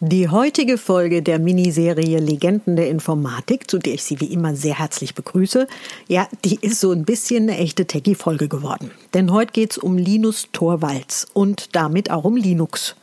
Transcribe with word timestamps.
Die 0.00 0.28
heutige 0.28 0.78
Folge 0.78 1.22
der 1.22 1.40
Miniserie 1.40 2.20
Legenden 2.20 2.76
der 2.76 2.88
Informatik, 2.88 3.68
zu 3.68 3.78
der 3.78 3.94
ich 3.94 4.04
Sie 4.04 4.20
wie 4.20 4.32
immer 4.32 4.54
sehr 4.54 4.78
herzlich 4.78 5.16
begrüße, 5.16 5.66
ja, 6.06 6.28
die 6.44 6.56
ist 6.60 6.78
so 6.78 6.92
ein 6.92 7.04
bisschen 7.04 7.48
eine 7.48 7.58
echte 7.58 7.84
Techie-Folge 7.84 8.46
geworden. 8.46 8.92
Denn 9.12 9.32
heute 9.32 9.50
geht's 9.50 9.76
um 9.76 9.98
Linus 9.98 10.50
Torvalds 10.52 11.26
und 11.32 11.74
damit 11.74 12.12
auch 12.12 12.22
um 12.22 12.36
Linux. 12.36 12.94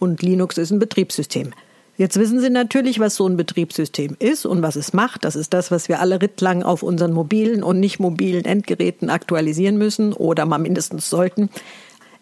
Und 0.00 0.20
Linux 0.22 0.58
ist 0.58 0.72
ein 0.72 0.80
Betriebssystem. 0.80 1.52
Jetzt 1.96 2.18
wissen 2.18 2.40
Sie 2.40 2.50
natürlich, 2.50 2.98
was 2.98 3.14
so 3.14 3.28
ein 3.28 3.36
Betriebssystem 3.36 4.16
ist 4.18 4.44
und 4.44 4.62
was 4.62 4.74
es 4.74 4.92
macht. 4.92 5.24
Das 5.24 5.36
ist 5.36 5.54
das, 5.54 5.70
was 5.70 5.88
wir 5.88 6.00
alle 6.00 6.20
rittlang 6.20 6.64
auf 6.64 6.82
unseren 6.82 7.12
mobilen 7.12 7.62
und 7.62 7.78
nicht 7.78 8.00
mobilen 8.00 8.44
Endgeräten 8.44 9.10
aktualisieren 9.10 9.78
müssen 9.78 10.12
oder 10.12 10.44
mal 10.44 10.58
mindestens 10.58 11.08
sollten. 11.08 11.50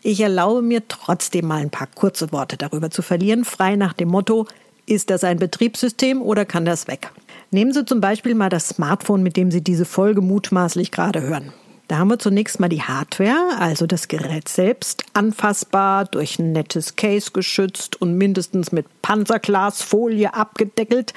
Ich 0.03 0.21
erlaube 0.21 0.62
mir 0.62 0.89
trotzdem 0.89 1.46
mal 1.46 1.61
ein 1.61 1.71
paar 1.71 1.87
kurze 1.87 2.32
Worte 2.32 2.57
darüber 2.57 2.91
zu 2.91 3.03
verlieren, 3.03 3.45
frei 3.45 3.77
nach 3.77 3.93
dem 3.93 4.09
Motto, 4.09 4.46
ist 4.87 5.11
das 5.11 5.25
ein 5.25 5.39
Betriebssystem 5.39 6.22
oder 6.22 6.46
kann 6.46 6.64
das 6.64 6.89
weg? 6.89 7.13
Nehmen 7.50 7.72
Sie 7.72 7.85
zum 7.85 8.00
Beispiel 8.00 8.35
mal 8.35 8.49
das 8.49 8.68
Smartphone, 8.68 9.22
mit 9.22 9.36
dem 9.36 9.50
Sie 9.50 9.63
diese 9.63 9.85
Folge 9.85 10.22
mutmaßlich 10.22 10.91
gerade 10.91 11.21
hören. 11.21 11.53
Da 11.90 11.99
haben 11.99 12.07
wir 12.07 12.21
zunächst 12.21 12.61
mal 12.61 12.68
die 12.68 12.82
Hardware, 12.82 13.58
also 13.58 13.85
das 13.85 14.07
Gerät 14.07 14.49
selbst, 14.49 15.03
anfassbar, 15.12 16.04
durch 16.04 16.39
ein 16.39 16.53
nettes 16.53 16.94
Case 16.94 17.32
geschützt 17.32 18.00
und 18.00 18.16
mindestens 18.16 18.71
mit 18.71 18.86
Panzerglasfolie 19.03 20.32
abgedeckelt 20.32 21.14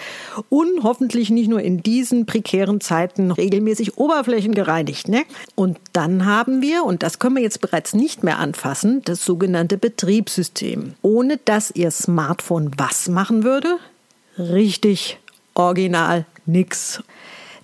und 0.50 0.82
hoffentlich 0.82 1.30
nicht 1.30 1.48
nur 1.48 1.62
in 1.62 1.84
diesen 1.84 2.26
prekären 2.26 2.82
Zeiten 2.82 3.30
regelmäßig 3.30 4.00
Oberflächen 4.00 4.56
gereinigt. 4.56 5.10
Ne? 5.10 5.26
Und 5.54 5.78
dann 5.92 6.26
haben 6.26 6.64
wir, 6.64 6.86
und 6.86 7.04
das 7.04 7.20
können 7.20 7.36
wir 7.36 7.44
jetzt 7.44 7.62
bereits 7.62 7.94
nicht 7.94 8.24
mehr 8.24 8.40
anfassen, 8.40 9.04
das 9.06 9.24
sogenannte 9.24 9.78
Betriebssystem. 9.78 10.96
Ohne 11.04 11.38
dass 11.46 11.70
Ihr 11.70 11.92
Smartphone 11.92 12.72
was 12.78 13.10
machen 13.10 13.44
würde? 13.44 13.78
Richtig, 14.40 15.20
original, 15.54 16.26
nix. 16.48 17.04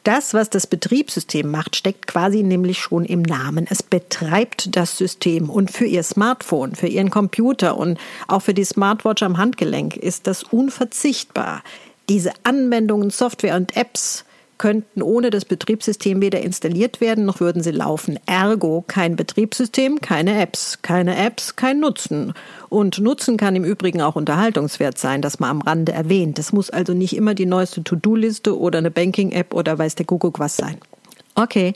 Das, 0.03 0.33
was 0.33 0.49
das 0.49 0.65
Betriebssystem 0.65 1.49
macht, 1.49 1.75
steckt 1.75 2.07
quasi 2.07 2.43
nämlich 2.43 2.79
schon 2.79 3.05
im 3.05 3.21
Namen. 3.21 3.67
Es 3.69 3.83
betreibt 3.83 4.75
das 4.75 4.97
System 4.97 5.49
und 5.49 5.71
für 5.71 5.85
Ihr 5.85 6.03
Smartphone, 6.03 6.75
für 6.75 6.87
Ihren 6.87 7.09
Computer 7.09 7.77
und 7.77 7.99
auch 8.27 8.41
für 8.41 8.53
die 8.53 8.63
Smartwatch 8.63 9.23
am 9.23 9.37
Handgelenk 9.37 9.97
ist 9.97 10.27
das 10.27 10.43
unverzichtbar. 10.43 11.63
Diese 12.07 12.31
Anwendungen, 12.43 13.09
Software 13.09 13.55
und 13.55 13.75
Apps 13.75 14.25
könnten 14.59 15.01
ohne 15.01 15.31
das 15.31 15.45
Betriebssystem 15.45 16.21
weder 16.21 16.41
installiert 16.41 17.01
werden, 17.01 17.25
noch 17.25 17.39
würden 17.39 17.63
sie 17.63 17.71
laufen. 17.71 18.19
Ergo 18.27 18.83
kein 18.85 19.15
Betriebssystem, 19.15 20.01
keine 20.01 20.39
Apps. 20.39 20.83
Keine 20.83 21.17
Apps, 21.17 21.55
kein 21.55 21.79
Nutzen. 21.79 22.33
Und 22.69 22.99
Nutzen 22.99 23.37
kann 23.37 23.55
im 23.55 23.63
Übrigen 23.63 24.01
auch 24.01 24.15
Unterhaltungswert 24.15 24.99
sein, 24.99 25.23
das 25.23 25.39
mal 25.39 25.49
am 25.49 25.61
Rande 25.61 25.93
erwähnt. 25.93 26.37
Das 26.37 26.53
muss 26.53 26.69
also 26.69 26.93
nicht 26.93 27.15
immer 27.15 27.33
die 27.33 27.47
neueste 27.47 27.83
To-Do-Liste 27.83 28.59
oder 28.59 28.77
eine 28.77 28.91
Banking-App 28.91 29.55
oder 29.55 29.79
weiß 29.79 29.95
der 29.95 30.05
Kuckuck 30.05 30.37
was 30.37 30.57
sein. 30.57 30.77
Okay, 31.33 31.73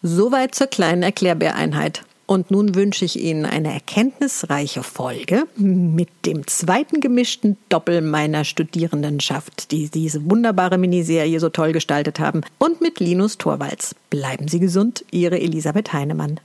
soweit 0.00 0.54
zur 0.54 0.68
kleinen 0.68 1.02
Erklärbäreinheit. 1.02 2.04
Und 2.30 2.52
nun 2.52 2.76
wünsche 2.76 3.04
ich 3.04 3.18
Ihnen 3.18 3.44
eine 3.44 3.74
erkenntnisreiche 3.74 4.84
Folge 4.84 5.48
mit 5.56 6.10
dem 6.26 6.46
zweiten 6.46 7.00
gemischten 7.00 7.56
Doppel 7.70 8.02
meiner 8.02 8.44
Studierendenschaft, 8.44 9.72
die 9.72 9.88
diese 9.88 10.30
wunderbare 10.30 10.78
Miniserie 10.78 11.40
so 11.40 11.48
toll 11.48 11.72
gestaltet 11.72 12.20
haben, 12.20 12.42
und 12.58 12.80
mit 12.80 13.00
Linus 13.00 13.36
Torvalds. 13.36 13.96
Bleiben 14.10 14.46
Sie 14.46 14.60
gesund, 14.60 15.04
Ihre 15.10 15.40
Elisabeth 15.40 15.92
Heinemann. 15.92 16.38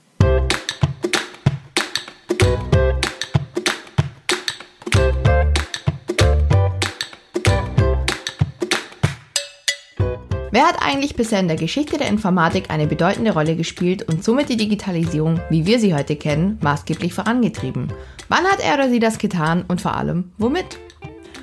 Wer 10.55 10.67
hat 10.67 10.81
eigentlich 10.81 11.17
bisher 11.17 11.41
in 11.41 11.49
der 11.49 11.57
Geschichte 11.57 11.97
der 11.97 12.07
Informatik 12.07 12.69
eine 12.69 12.87
bedeutende 12.87 13.33
Rolle 13.33 13.57
gespielt 13.57 14.03
und 14.03 14.23
somit 14.23 14.47
die 14.47 14.55
Digitalisierung, 14.55 15.41
wie 15.49 15.65
wir 15.65 15.79
sie 15.79 15.93
heute 15.93 16.15
kennen, 16.15 16.57
maßgeblich 16.61 17.13
vorangetrieben? 17.13 17.91
Wann 18.29 18.45
hat 18.45 18.61
er 18.63 18.75
oder 18.75 18.89
sie 18.89 19.01
das 19.01 19.17
getan 19.17 19.65
und 19.67 19.81
vor 19.81 19.95
allem 19.95 20.31
womit? 20.37 20.79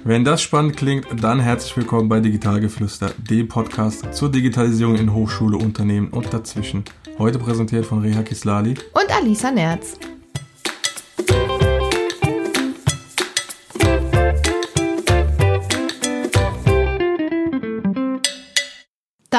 Wenn 0.05 0.25
das 0.25 0.41
spannend 0.41 0.79
klingt, 0.79 1.05
dann 1.21 1.41
herzlich 1.41 1.77
willkommen 1.77 2.09
bei 2.09 2.21
Digitalgeflüster, 2.21 3.13
dem 3.19 3.49
Podcast 3.49 4.15
zur 4.15 4.33
Digitalisierung 4.33 4.97
in 4.97 5.13
Hochschule, 5.13 5.59
Unternehmen 5.59 6.09
und 6.09 6.33
dazwischen. 6.33 6.83
Heute 7.19 7.39
präsentiert 7.39 7.85
von 7.85 8.01
Reha 8.01 8.23
Kislali 8.23 8.77
und 8.95 9.15
Alisa 9.15 9.51
Nerz. 9.51 9.99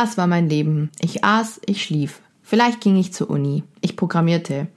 Das 0.04 0.18
war 0.18 0.28
mein 0.28 0.50
Leben. 0.50 0.92
Ich 1.00 1.24
aß, 1.24 1.62
ich 1.66 1.82
schlief. 1.82 2.20
Vielleicht 2.42 2.82
ging 2.82 2.98
ich 2.98 3.14
zur 3.14 3.30
Uni. 3.30 3.64
Ich 3.80 3.96
programmierte. 3.96 4.68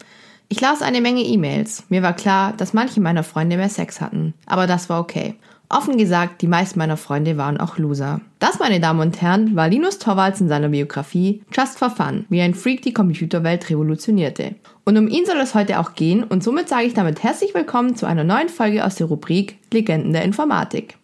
Ich 0.47 0.61
las 0.61 0.83
eine 0.83 1.01
Menge 1.01 1.23
E-Mails. 1.23 1.83
Mir 1.89 2.01
war 2.05 2.13
klar, 2.13 2.53
dass 2.57 2.75
manche 2.75 3.01
meiner 3.01 3.25
Freunde 3.25 3.57
mehr 3.57 3.69
Sex 3.69 4.01
hatten. 4.01 4.35
Aber 4.47 4.69
das 4.69 4.89
war 4.89 5.01
okay. 5.01 5.35
Offen 5.69 5.99
gesagt, 5.99 6.43
die 6.43 6.47
meisten 6.47 6.79
meiner 6.79 6.97
Freunde 6.97 7.37
waren 7.37 7.59
auch 7.59 7.77
Loser. 7.77 8.21
Das, 8.39 8.61
meine 8.61 8.79
Damen 8.79 9.01
und 9.01 9.21
Herren, 9.21 9.57
war 9.57 9.69
Linus 9.69 9.99
Torvalds 9.99 10.41
in 10.41 10.47
seiner 10.47 10.69
Biografie 10.69 11.43
Just 11.53 11.77
for 11.77 11.91
Fun, 11.91 12.25
wie 12.29 12.41
ein 12.41 12.55
Freak 12.55 12.83
die 12.83 12.93
Computerwelt 12.93 13.69
revolutionierte. 13.69 14.55
Und 14.85 14.97
um 14.97 15.09
ihn 15.09 15.27
soll 15.27 15.39
es 15.39 15.57
heute 15.57 15.81
auch 15.81 15.95
gehen 15.95 16.23
und 16.23 16.45
somit 16.45 16.69
sage 16.69 16.87
ich 16.87 16.95
damit 16.95 17.25
herzlich 17.25 17.53
willkommen 17.53 17.97
zu 17.97 18.07
einer 18.07 18.23
neuen 18.23 18.49
Folge 18.49 18.85
aus 18.85 18.95
der 18.95 19.09
Rubrik 19.09 19.59
Legenden 19.73 20.13
der 20.13 20.23
Informatik. 20.23 20.99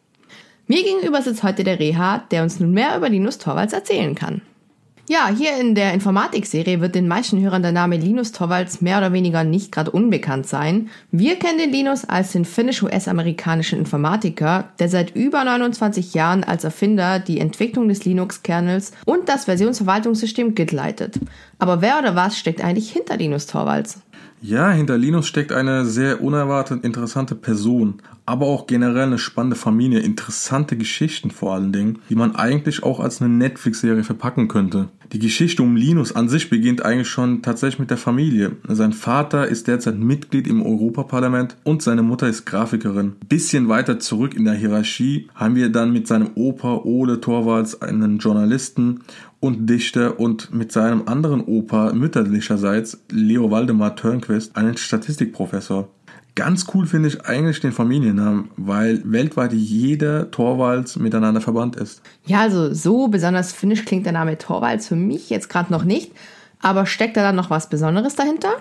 Mir 0.72 0.84
gegenüber 0.84 1.20
sitzt 1.20 1.42
heute 1.42 1.64
der 1.64 1.78
Reha, 1.78 2.24
der 2.30 2.42
uns 2.42 2.58
nun 2.58 2.72
mehr 2.72 2.96
über 2.96 3.10
Linus 3.10 3.36
Torvalds 3.36 3.74
erzählen 3.74 4.14
kann. 4.14 4.40
Ja, 5.06 5.28
hier 5.28 5.60
in 5.60 5.74
der 5.74 5.92
Informatik-Serie 5.92 6.80
wird 6.80 6.94
den 6.94 7.08
meisten 7.08 7.38
Hörern 7.42 7.60
der 7.60 7.72
Name 7.72 7.98
Linus 7.98 8.32
Torvalds 8.32 8.80
mehr 8.80 8.96
oder 8.96 9.12
weniger 9.12 9.44
nicht 9.44 9.70
gerade 9.70 9.90
unbekannt 9.90 10.46
sein. 10.46 10.88
Wir 11.10 11.36
kennen 11.38 11.58
den 11.58 11.72
Linus 11.72 12.06
als 12.06 12.32
den 12.32 12.46
finnisch-US-amerikanischen 12.46 13.80
Informatiker, 13.80 14.70
der 14.78 14.88
seit 14.88 15.14
über 15.14 15.44
29 15.44 16.14
Jahren 16.14 16.42
als 16.42 16.64
Erfinder 16.64 17.18
die 17.18 17.38
Entwicklung 17.38 17.88
des 17.88 18.06
Linux-Kernels 18.06 18.92
und 19.04 19.28
das 19.28 19.44
Versionsverwaltungssystem 19.44 20.54
Git 20.54 20.72
leitet. 20.72 21.20
Aber 21.58 21.82
wer 21.82 21.98
oder 21.98 22.16
was 22.16 22.38
steckt 22.38 22.64
eigentlich 22.64 22.90
hinter 22.90 23.18
Linus 23.18 23.46
Torvalds? 23.46 24.00
Ja, 24.44 24.72
hinter 24.72 24.98
Linus 24.98 25.28
steckt 25.28 25.52
eine 25.52 25.86
sehr 25.86 26.20
unerwartet 26.20 26.82
interessante 26.84 27.36
Person, 27.36 28.02
aber 28.26 28.46
auch 28.46 28.66
generell 28.66 29.04
eine 29.04 29.18
spannende 29.18 29.54
Familie, 29.54 30.00
interessante 30.00 30.76
Geschichten 30.76 31.30
vor 31.30 31.54
allen 31.54 31.70
Dingen, 31.70 32.00
die 32.10 32.16
man 32.16 32.34
eigentlich 32.34 32.82
auch 32.82 32.98
als 32.98 33.22
eine 33.22 33.32
Netflix-Serie 33.32 34.02
verpacken 34.02 34.48
könnte. 34.48 34.88
Die 35.12 35.20
Geschichte 35.20 35.62
um 35.62 35.76
Linus 35.76 36.16
an 36.16 36.28
sich 36.28 36.50
beginnt 36.50 36.84
eigentlich 36.84 37.08
schon 37.08 37.42
tatsächlich 37.42 37.78
mit 37.78 37.90
der 37.90 37.98
Familie. 37.98 38.56
Sein 38.66 38.92
Vater 38.92 39.46
ist 39.46 39.68
derzeit 39.68 39.96
Mitglied 39.96 40.48
im 40.48 40.60
Europaparlament 40.60 41.56
und 41.62 41.82
seine 41.82 42.02
Mutter 42.02 42.26
ist 42.26 42.44
Grafikerin. 42.44 43.12
Bisschen 43.28 43.68
weiter 43.68 44.00
zurück 44.00 44.34
in 44.34 44.44
der 44.44 44.54
Hierarchie 44.54 45.28
haben 45.36 45.54
wir 45.54 45.68
dann 45.68 45.92
mit 45.92 46.08
seinem 46.08 46.30
Opa 46.34 46.80
Ole 46.82 47.20
Torvalds 47.20 47.80
einen 47.80 48.18
Journalisten 48.18 49.02
und 49.42 49.68
Dichter 49.68 50.20
und 50.20 50.54
mit 50.54 50.70
seinem 50.70 51.08
anderen 51.08 51.40
Opa 51.40 51.92
mütterlicherseits 51.92 53.02
Leo 53.10 53.50
Waldemar 53.50 53.96
Törnquist 53.96 54.56
einen 54.56 54.76
Statistikprofessor. 54.76 55.88
Ganz 56.36 56.66
cool 56.72 56.86
finde 56.86 57.08
ich 57.08 57.26
eigentlich 57.26 57.58
den 57.58 57.72
Familiennamen, 57.72 58.50
weil 58.56 59.02
weltweit 59.04 59.52
jeder 59.52 60.30
Torvalds 60.30 60.96
miteinander 60.96 61.40
verbannt 61.40 61.74
ist. 61.74 62.02
Ja, 62.24 62.40
also 62.40 62.72
so 62.72 63.08
besonders 63.08 63.52
finnisch 63.52 63.84
klingt 63.84 64.06
der 64.06 64.12
Name 64.12 64.38
Torvalds 64.38 64.86
für 64.86 64.94
mich 64.96 65.28
jetzt 65.28 65.48
gerade 65.48 65.72
noch 65.72 65.82
nicht. 65.82 66.12
Aber 66.60 66.86
steckt 66.86 67.16
da 67.16 67.22
dann 67.22 67.34
noch 67.34 67.50
was 67.50 67.68
Besonderes 67.68 68.14
dahinter? 68.14 68.52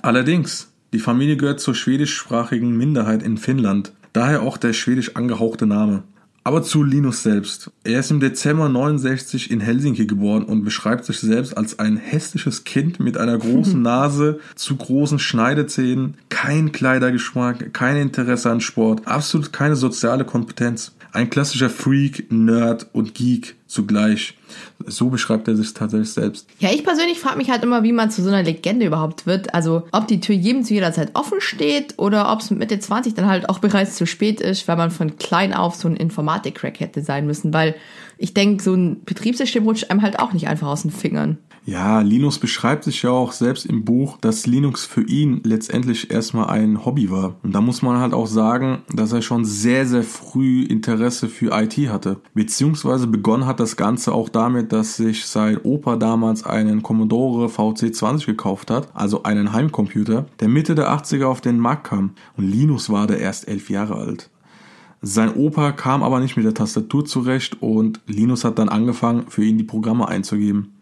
Allerdings, 0.00 0.72
die 0.94 0.98
Familie 0.98 1.36
gehört 1.36 1.60
zur 1.60 1.74
schwedischsprachigen 1.74 2.74
Minderheit 2.74 3.22
in 3.22 3.36
Finnland. 3.36 3.92
Daher 4.14 4.40
auch 4.40 4.56
der 4.56 4.72
schwedisch 4.72 5.14
angehauchte 5.14 5.66
Name. 5.66 6.04
Aber 6.44 6.64
zu 6.64 6.82
Linus 6.82 7.22
selbst. 7.22 7.70
Er 7.84 8.00
ist 8.00 8.10
im 8.10 8.18
Dezember 8.18 8.68
69 8.68 9.50
in 9.52 9.60
Helsinki 9.60 10.06
geboren 10.06 10.44
und 10.44 10.64
beschreibt 10.64 11.04
sich 11.04 11.20
selbst 11.20 11.56
als 11.56 11.78
ein 11.78 11.96
hässliches 11.96 12.64
Kind 12.64 12.98
mit 12.98 13.16
einer 13.16 13.38
großen 13.38 13.80
Nase, 13.82 14.40
zu 14.56 14.74
großen 14.74 15.20
Schneidezähnen, 15.20 16.14
kein 16.30 16.72
Kleidergeschmack, 16.72 17.72
kein 17.72 17.96
Interesse 17.96 18.50
an 18.50 18.60
Sport, 18.60 19.06
absolut 19.06 19.52
keine 19.52 19.76
soziale 19.76 20.24
Kompetenz. 20.24 20.92
Ein 21.12 21.30
klassischer 21.30 21.70
Freak, 21.70 22.32
Nerd 22.32 22.88
und 22.92 23.14
Geek 23.14 23.54
zugleich. 23.66 24.36
So 24.86 25.08
beschreibt 25.08 25.48
er 25.48 25.56
sich 25.56 25.74
tatsächlich 25.74 26.12
selbst. 26.12 26.46
Ja, 26.58 26.70
ich 26.70 26.84
persönlich 26.84 27.18
frage 27.20 27.36
mich 27.36 27.50
halt 27.50 27.62
immer, 27.62 27.82
wie 27.82 27.92
man 27.92 28.10
zu 28.10 28.22
so 28.22 28.28
einer 28.28 28.42
Legende 28.42 28.86
überhaupt 28.86 29.26
wird. 29.26 29.54
Also, 29.54 29.84
ob 29.92 30.06
die 30.08 30.20
Tür 30.20 30.34
jedem 30.34 30.64
zu 30.64 30.74
jeder 30.74 30.92
Zeit 30.92 31.10
offen 31.14 31.40
steht 31.40 31.94
oder 31.98 32.32
ob 32.32 32.40
es 32.40 32.50
mit 32.50 32.58
Mitte 32.58 32.78
20 32.78 33.14
dann 33.14 33.26
halt 33.26 33.48
auch 33.48 33.58
bereits 33.58 33.96
zu 33.96 34.06
spät 34.06 34.40
ist, 34.40 34.66
weil 34.68 34.76
man 34.76 34.90
von 34.90 35.16
klein 35.16 35.54
auf 35.54 35.74
so 35.74 35.88
ein 35.88 35.96
Informatik-Crack 35.96 36.80
hätte 36.80 37.02
sein 37.02 37.26
müssen. 37.26 37.52
Weil 37.52 37.74
ich 38.22 38.34
denke, 38.34 38.62
so 38.62 38.72
ein 38.74 39.02
Betriebssystem 39.04 39.64
rutscht 39.64 39.90
einem 39.90 40.00
halt 40.00 40.20
auch 40.20 40.32
nicht 40.32 40.46
einfach 40.46 40.68
aus 40.68 40.82
den 40.82 40.92
Fingern. 40.92 41.38
Ja, 41.64 42.00
Linus 42.00 42.38
beschreibt 42.38 42.84
sich 42.84 43.02
ja 43.02 43.10
auch 43.10 43.32
selbst 43.32 43.66
im 43.66 43.84
Buch, 43.84 44.16
dass 44.20 44.46
Linux 44.46 44.84
für 44.84 45.02
ihn 45.02 45.40
letztendlich 45.44 46.10
erstmal 46.10 46.48
ein 46.48 46.84
Hobby 46.84 47.10
war. 47.10 47.36
Und 47.42 47.52
da 47.52 47.60
muss 47.60 47.82
man 47.82 47.98
halt 47.98 48.14
auch 48.14 48.28
sagen, 48.28 48.82
dass 48.92 49.12
er 49.12 49.22
schon 49.22 49.44
sehr, 49.44 49.86
sehr 49.86 50.04
früh 50.04 50.62
Interesse 50.62 51.28
für 51.28 51.52
IT 51.52 51.76
hatte. 51.88 52.20
Beziehungsweise 52.34 53.08
begonnen 53.08 53.46
hat 53.46 53.58
das 53.58 53.76
Ganze 53.76 54.12
auch 54.12 54.28
damit, 54.28 54.72
dass 54.72 54.96
sich 54.96 55.26
sein 55.26 55.58
Opa 55.62 55.96
damals 55.96 56.44
einen 56.44 56.82
Commodore 56.82 57.46
VC20 57.46 58.26
gekauft 58.26 58.70
hat, 58.70 58.88
also 58.94 59.24
einen 59.24 59.52
Heimcomputer, 59.52 60.26
der 60.38 60.48
Mitte 60.48 60.76
der 60.76 60.92
80er 60.92 61.26
auf 61.26 61.40
den 61.40 61.58
Markt 61.58 61.88
kam. 61.88 62.14
Und 62.36 62.48
Linus 62.48 62.88
war 62.90 63.08
da 63.08 63.14
erst 63.14 63.48
elf 63.48 63.68
Jahre 63.68 63.96
alt. 63.96 64.30
Sein 65.04 65.34
Opa 65.34 65.72
kam 65.72 66.04
aber 66.04 66.20
nicht 66.20 66.36
mit 66.36 66.46
der 66.46 66.54
Tastatur 66.54 67.04
zurecht 67.04 67.60
und 67.60 68.00
Linus 68.06 68.44
hat 68.44 68.60
dann 68.60 68.68
angefangen, 68.68 69.26
für 69.28 69.44
ihn 69.44 69.58
die 69.58 69.64
Programme 69.64 70.06
einzugeben. 70.06 70.72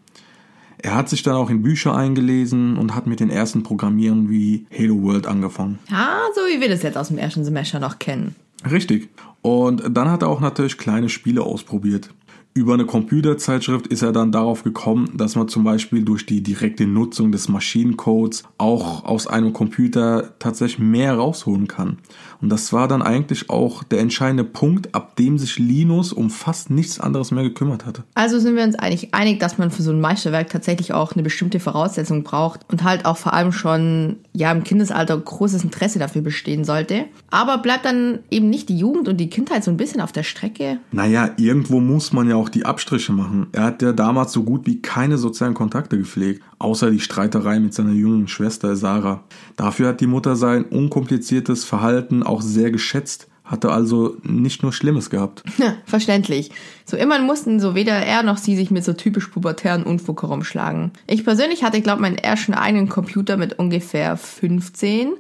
Er 0.77 0.95
hat 0.95 1.09
sich 1.09 1.23
dann 1.23 1.35
auch 1.35 1.49
in 1.49 1.63
Bücher 1.63 1.95
eingelesen 1.95 2.77
und 2.77 2.95
hat 2.95 3.07
mit 3.07 3.21
den 3.21 3.31
ersten 3.31 3.63
Programmieren 3.63 4.29
wie 4.29 4.67
Halo 4.77 5.03
World 5.03 5.27
angefangen. 5.27 5.79
Ah, 5.91 6.21
so 6.35 6.43
wie 6.43 6.61
wir 6.61 6.69
das 6.69 6.83
jetzt 6.83 6.99
aus 6.99 7.09
dem 7.09 7.19
ersten 7.19 7.45
Semester 7.45 7.81
noch 7.81 7.99
kennen. 7.99 8.37
Richtig. 8.71 9.09
Und 9.43 9.83
dann 9.91 10.11
hat 10.11 10.23
er 10.23 10.29
auch 10.29 10.41
natürlich 10.41 10.77
kleine 10.77 11.09
Spiele 11.09 11.43
ausprobiert. 11.43 12.11
Über 12.53 12.75
eine 12.75 12.85
Computerzeitschrift 12.85 13.87
ist 13.87 14.03
er 14.03 14.11
dann 14.11 14.33
darauf 14.33 14.65
gekommen, 14.65 15.13
dass 15.15 15.37
man 15.37 15.47
zum 15.47 15.63
Beispiel 15.63 16.03
durch 16.03 16.27
die 16.27 16.43
direkte 16.43 16.85
Nutzung 16.85 17.31
des 17.31 17.49
Maschinencodes 17.49 18.43
auch 18.59 19.05
aus 19.05 19.29
einem 19.29 19.53
Computer 19.53 20.35
tatsächlich 20.41 20.81
mehr 20.81 21.15
rausholen 21.15 21.69
kann. 21.69 21.99
Und 22.43 22.49
das 22.49 22.73
war 22.73 22.89
dann 22.89 23.03
eigentlich 23.03 23.51
auch 23.51 23.85
der 23.85 24.01
entscheidende 24.01 24.43
Punkt, 24.43 24.97
ab 24.97 25.15
dem 25.15 25.39
sich 25.39 25.61
Linus 25.61 26.13
um 26.13 26.29
fast 26.29 26.71
nichts 26.71 26.99
anderes 26.99 27.31
mehr 27.31 27.45
gekümmert 27.45 27.87
hatte. 27.87 28.03
Also 28.15 28.41
sind 28.41 28.57
wir 28.57 28.65
uns 28.65 28.75
eigentlich 28.75 29.15
einig, 29.15 29.39
dass 29.39 29.59
man 29.59 29.71
für 29.71 29.83
so 29.83 29.93
ein 29.93 30.01
Meisterwerk 30.01 30.51
tatsächlich 30.51 30.93
auch 30.93 31.13
eine 31.13 31.23
bestimmte 31.23 31.61
Voraussetzung 31.61 32.25
braucht 32.25 32.63
und 32.69 32.83
halt 32.83 33.05
auch 33.05 33.17
vor 33.17 33.33
allem 33.33 33.53
schon 33.53 34.17
ja 34.33 34.51
im 34.51 34.65
Kindesalter 34.65 35.17
großes 35.17 35.63
Interesse 35.63 36.01
dafür 36.01 36.23
bestehen 36.23 36.65
sollte. 36.65 37.05
Aber 37.31 37.59
bleibt 37.59 37.85
dann 37.85 38.21
eben 38.29 38.51
nicht 38.51 38.71
die 38.71 38.79
Jugend 38.79 39.07
und 39.07 39.19
die 39.19 39.31
Kindheit 39.31 39.63
so 39.63 39.71
ein 39.71 39.77
bisschen 39.77 40.01
auf 40.01 40.11
der 40.11 40.25
Strecke? 40.25 40.79
Naja, 40.91 41.31
irgendwo 41.37 41.79
muss 41.79 42.13
man 42.13 42.29
ja 42.29 42.40
auch 42.41 42.49
die 42.49 42.65
Abstriche 42.65 43.13
machen. 43.13 43.47
Er 43.53 43.65
hat 43.65 43.83
ja 43.83 43.93
damals 43.93 44.33
so 44.33 44.43
gut 44.43 44.67
wie 44.67 44.83
keine 44.83 45.19
sozialen 45.19 45.55
Kontakte 45.55 45.99
gepflegt, 45.99 46.43
außer 46.59 46.91
die 46.91 47.01
Streiterei 47.01 47.61
mit 47.61 47.75
seiner 47.75 47.93
jüngeren 47.93 48.29
Schwester 48.29 48.75
Sarah. 48.77 49.23
Dafür 49.57 49.89
hat 49.89 50.01
die 50.01 50.07
Mutter 50.07 50.37
sein 50.37 50.65
unkompliziertes 50.65 51.65
Verhalten 51.65 52.23
auch 52.23 52.43
sehr 52.43 52.71
geschätzt, 52.71 53.29
hatte 53.45 53.71
also 53.71 54.17
nicht 54.23 54.63
nur 54.63 54.73
Schlimmes 54.73 55.11
gehabt. 55.11 55.43
Ja, 55.59 55.75
verständlich. 55.85 56.51
So 56.87 56.97
immerhin 56.97 57.27
mussten 57.27 57.61
so 57.61 57.75
weder 57.75 57.93
er 57.93 58.23
noch 58.23 58.39
sie 58.39 58.57
sich 58.57 58.71
mit 58.71 58.83
so 58.83 58.95
typisch 58.95 59.27
pubertären 59.27 59.83
Unfug 59.83 60.23
herumschlagen. 60.23 60.93
Ich 61.07 61.25
persönlich 61.25 61.63
hatte, 61.63 61.83
glaube 61.83 62.01
meinen 62.01 62.17
ersten 62.17 62.55
eigenen 62.55 62.89
Computer 62.89 63.37
mit 63.37 63.59
ungefähr 63.59 64.17
15. 64.17 65.11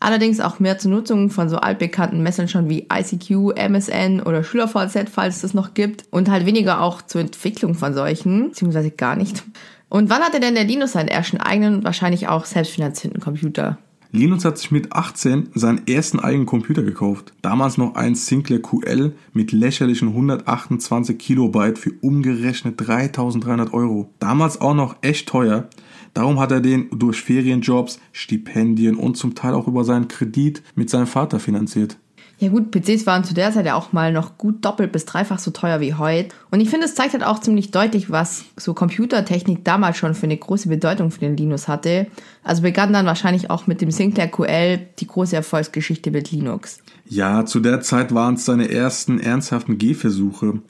Allerdings 0.00 0.40
auch 0.40 0.60
mehr 0.60 0.78
zur 0.78 0.92
Nutzung 0.92 1.30
von 1.30 1.48
so 1.48 1.56
altbekannten 1.56 2.22
Messengern 2.22 2.68
wie 2.68 2.86
ICQ, 2.92 3.56
MSN 3.56 4.20
oder 4.22 4.44
SchülerVZ, 4.44 5.08
falls 5.10 5.36
es 5.36 5.42
das 5.42 5.54
noch 5.54 5.74
gibt. 5.74 6.04
Und 6.10 6.30
halt 6.30 6.46
weniger 6.46 6.80
auch 6.80 7.02
zur 7.02 7.20
Entwicklung 7.20 7.74
von 7.74 7.94
solchen, 7.94 8.50
beziehungsweise 8.50 8.90
gar 8.90 9.16
nicht. 9.16 9.42
Und 9.88 10.10
wann 10.10 10.22
hatte 10.22 10.38
denn 10.38 10.54
der 10.54 10.64
Linus 10.64 10.92
seinen 10.92 11.08
ersten 11.08 11.38
eigenen, 11.38 11.82
wahrscheinlich 11.82 12.28
auch 12.28 12.44
selbstfinanzierten 12.44 13.20
Computer? 13.20 13.78
Linus 14.10 14.44
hat 14.46 14.56
sich 14.56 14.70
mit 14.70 14.92
18 14.94 15.50
seinen 15.54 15.86
ersten 15.86 16.18
eigenen 16.18 16.46
Computer 16.46 16.82
gekauft. 16.82 17.34
Damals 17.42 17.76
noch 17.76 17.94
ein 17.94 18.14
Sinclair 18.14 18.62
QL 18.62 19.12
mit 19.34 19.52
lächerlichen 19.52 20.08
128 20.08 21.18
Kilobyte 21.18 21.78
für 21.78 21.92
umgerechnet 22.00 22.74
3300 22.78 23.74
Euro. 23.74 24.10
Damals 24.18 24.62
auch 24.62 24.74
noch 24.74 24.96
echt 25.02 25.28
teuer. 25.28 25.68
Darum 26.14 26.38
hat 26.40 26.52
er 26.52 26.60
den 26.60 26.88
durch 26.90 27.20
Ferienjobs, 27.20 28.00
Stipendien 28.12 28.96
und 28.96 29.16
zum 29.16 29.34
Teil 29.34 29.54
auch 29.54 29.68
über 29.68 29.84
seinen 29.84 30.08
Kredit 30.08 30.62
mit 30.74 30.90
seinem 30.90 31.06
Vater 31.06 31.40
finanziert. 31.40 31.98
Ja 32.40 32.50
gut, 32.50 32.70
PCs 32.70 33.04
waren 33.04 33.24
zu 33.24 33.34
der 33.34 33.50
Zeit 33.50 33.66
ja 33.66 33.74
auch 33.74 33.92
mal 33.92 34.12
noch 34.12 34.38
gut 34.38 34.64
doppelt 34.64 34.92
bis 34.92 35.04
dreifach 35.04 35.40
so 35.40 35.50
teuer 35.50 35.80
wie 35.80 35.94
heute. 35.94 36.28
Und 36.52 36.60
ich 36.60 36.70
finde, 36.70 36.86
es 36.86 36.94
zeigt 36.94 37.12
halt 37.12 37.24
auch 37.24 37.40
ziemlich 37.40 37.72
deutlich, 37.72 38.10
was 38.10 38.44
so 38.56 38.74
Computertechnik 38.74 39.64
damals 39.64 39.96
schon 39.96 40.14
für 40.14 40.26
eine 40.26 40.36
große 40.36 40.68
Bedeutung 40.68 41.10
für 41.10 41.18
den 41.18 41.36
Linus 41.36 41.66
hatte. 41.66 42.06
Also 42.44 42.62
begann 42.62 42.92
dann 42.92 43.06
wahrscheinlich 43.06 43.50
auch 43.50 43.66
mit 43.66 43.80
dem 43.80 43.90
Sinclair 43.90 44.28
QL 44.28 44.78
die 45.00 45.06
große 45.08 45.34
Erfolgsgeschichte 45.34 46.12
mit 46.12 46.30
Linux. 46.30 46.78
Ja, 47.08 47.44
zu 47.44 47.58
der 47.58 47.80
Zeit 47.80 48.14
waren 48.14 48.34
es 48.34 48.44
seine 48.44 48.70
ersten 48.70 49.18
ernsthaften 49.18 49.78
Gehversuche. 49.78 50.60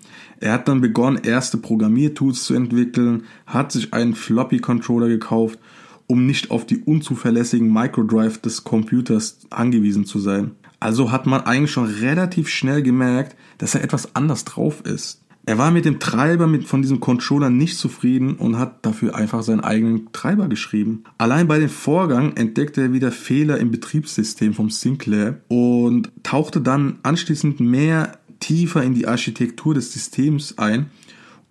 Er 0.40 0.52
hat 0.52 0.68
dann 0.68 0.80
begonnen, 0.80 1.20
erste 1.22 1.58
Programmiertools 1.58 2.44
zu 2.44 2.54
entwickeln, 2.54 3.24
hat 3.44 3.72
sich 3.72 3.92
einen 3.92 4.14
Floppy-Controller 4.14 5.08
gekauft, 5.08 5.58
um 6.06 6.24
nicht 6.24 6.50
auf 6.50 6.64
die 6.64 6.78
unzuverlässigen 6.78 7.70
Microdrive 7.70 8.38
des 8.38 8.64
Computers 8.64 9.40
angewiesen 9.50 10.06
zu 10.06 10.18
sein. 10.18 10.52
Also 10.80 11.10
hat 11.10 11.26
man 11.26 11.42
eigentlich 11.42 11.72
schon 11.72 11.86
relativ 11.86 12.48
schnell 12.48 12.82
gemerkt, 12.82 13.36
dass 13.58 13.74
er 13.74 13.82
etwas 13.82 14.14
anders 14.14 14.44
drauf 14.44 14.80
ist. 14.82 15.22
Er 15.48 15.56
war 15.56 15.70
mit 15.70 15.86
dem 15.86 15.98
Treiber 15.98 16.46
mit, 16.46 16.66
von 16.66 16.82
diesem 16.82 17.00
Controller 17.00 17.48
nicht 17.48 17.78
zufrieden 17.78 18.34
und 18.34 18.58
hat 18.58 18.84
dafür 18.84 19.14
einfach 19.14 19.42
seinen 19.42 19.60
eigenen 19.60 20.12
Treiber 20.12 20.46
geschrieben. 20.46 21.04
Allein 21.16 21.48
bei 21.48 21.58
dem 21.58 21.70
Vorgang 21.70 22.36
entdeckte 22.36 22.82
er 22.82 22.92
wieder 22.92 23.10
Fehler 23.10 23.56
im 23.56 23.70
Betriebssystem 23.70 24.52
vom 24.52 24.68
Sinclair 24.68 25.40
und 25.48 26.12
tauchte 26.22 26.60
dann 26.60 26.98
anschließend 27.02 27.60
mehr 27.60 28.18
tiefer 28.40 28.82
in 28.82 28.92
die 28.92 29.06
Architektur 29.06 29.72
des 29.72 29.90
Systems 29.90 30.58
ein 30.58 30.90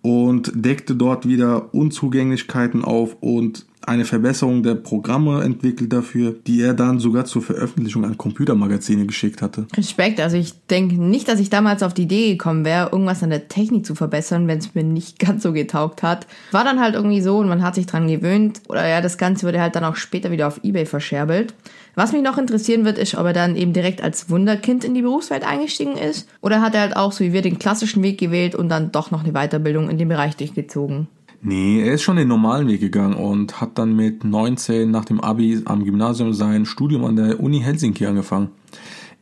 und 0.00 0.52
deckte 0.54 0.94
dort 0.94 1.26
wieder 1.26 1.74
Unzugänglichkeiten 1.74 2.84
auf 2.84 3.16
und 3.20 3.66
eine 3.88 4.04
Verbesserung 4.04 4.62
der 4.62 4.74
Programme 4.74 5.42
entwickelt 5.42 5.92
dafür, 5.92 6.34
die 6.46 6.60
er 6.60 6.74
dann 6.74 7.00
sogar 7.00 7.24
zur 7.24 7.42
Veröffentlichung 7.42 8.04
an 8.04 8.18
Computermagazine 8.18 9.06
geschickt 9.06 9.42
hatte. 9.42 9.66
Respekt, 9.76 10.20
also 10.20 10.36
ich 10.36 10.54
denke 10.66 10.96
nicht, 10.96 11.28
dass 11.28 11.40
ich 11.40 11.50
damals 11.50 11.82
auf 11.82 11.94
die 11.94 12.02
Idee 12.02 12.32
gekommen 12.32 12.64
wäre, 12.64 12.90
irgendwas 12.92 13.22
an 13.22 13.30
der 13.30 13.48
Technik 13.48 13.86
zu 13.86 13.94
verbessern, 13.94 14.46
wenn 14.46 14.58
es 14.58 14.74
mir 14.74 14.84
nicht 14.84 15.18
ganz 15.18 15.42
so 15.42 15.52
getaugt 15.52 16.02
hat. 16.02 16.26
War 16.52 16.64
dann 16.64 16.80
halt 16.80 16.94
irgendwie 16.94 17.22
so 17.22 17.38
und 17.38 17.48
man 17.48 17.62
hat 17.62 17.74
sich 17.74 17.86
dran 17.86 18.08
gewöhnt. 18.08 18.60
Oder 18.68 18.86
ja, 18.86 19.00
das 19.00 19.18
Ganze 19.18 19.46
wurde 19.46 19.60
halt 19.60 19.74
dann 19.74 19.84
auch 19.84 19.96
später 19.96 20.30
wieder 20.30 20.46
auf 20.46 20.60
Ebay 20.62 20.86
verscherbelt. 20.86 21.54
Was 21.94 22.12
mich 22.12 22.22
noch 22.22 22.38
interessieren 22.38 22.84
wird, 22.84 22.98
ist, 22.98 23.16
ob 23.16 23.26
er 23.26 23.32
dann 23.32 23.56
eben 23.56 23.72
direkt 23.72 24.02
als 24.02 24.30
Wunderkind 24.30 24.84
in 24.84 24.94
die 24.94 25.02
Berufswelt 25.02 25.44
eingestiegen 25.44 25.96
ist 25.96 26.28
oder 26.40 26.60
hat 26.60 26.74
er 26.74 26.82
halt 26.82 26.96
auch 26.96 27.10
so 27.10 27.24
wie 27.24 27.32
wir 27.32 27.42
den 27.42 27.58
klassischen 27.58 28.02
Weg 28.02 28.18
gewählt 28.18 28.54
und 28.54 28.68
dann 28.68 28.92
doch 28.92 29.10
noch 29.10 29.24
eine 29.24 29.32
Weiterbildung 29.32 29.90
in 29.90 29.98
dem 29.98 30.08
Bereich 30.08 30.36
durchgezogen. 30.36 31.08
Nee, 31.40 31.82
er 31.82 31.94
ist 31.94 32.02
schon 32.02 32.16
den 32.16 32.28
normalen 32.28 32.66
Weg 32.66 32.80
gegangen 32.80 33.14
und 33.14 33.60
hat 33.60 33.78
dann 33.78 33.94
mit 33.94 34.24
19 34.24 34.90
nach 34.90 35.04
dem 35.04 35.20
Abi 35.20 35.62
am 35.66 35.84
Gymnasium 35.84 36.32
sein 36.34 36.66
Studium 36.66 37.04
an 37.04 37.16
der 37.16 37.40
Uni 37.40 37.60
Helsinki 37.60 38.06
angefangen. 38.06 38.48